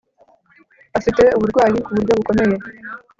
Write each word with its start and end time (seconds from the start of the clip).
afite 0.97 1.23
uburwayi 1.37 1.77
ku 1.85 1.89
buryo 1.95 2.13
bukomeye. 2.19 2.55